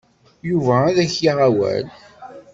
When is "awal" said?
1.47-1.85